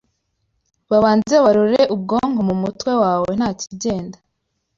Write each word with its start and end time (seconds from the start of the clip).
Bazabanze 0.89 1.35
barore 1.45 1.81
ubwonko 1.95 2.39
Mu 2.49 2.55
mutwe 2.61 2.91
wawe 3.03 3.29
ntakigenda 3.37 4.17